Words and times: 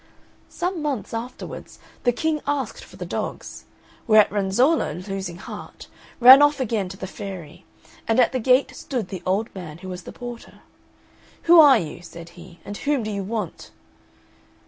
Some 0.49 0.81
months 0.81 1.13
afterwards, 1.13 1.77
the 2.05 2.11
King 2.11 2.41
asked 2.47 2.83
for 2.83 2.95
the 2.95 3.05
dogs; 3.05 3.65
whereat 4.07 4.31
Renzolla, 4.31 4.93
losing 5.07 5.37
heart, 5.37 5.89
ran 6.19 6.41
off 6.41 6.59
again 6.59 6.89
to 6.89 6.97
the 6.97 7.05
fairy, 7.05 7.65
and 8.07 8.19
at 8.19 8.31
the 8.31 8.39
gate 8.39 8.75
stood 8.75 9.09
the 9.09 9.21
old 9.27 9.53
man 9.53 9.77
who 9.77 9.89
was 9.89 10.01
the 10.01 10.11
porter. 10.11 10.61
"Who 11.43 11.59
are 11.59 11.77
you," 11.77 12.01
said 12.01 12.29
he, 12.29 12.59
"and 12.65 12.77
whom 12.77 13.03
do 13.03 13.11
you 13.11 13.21
want?" 13.23 13.69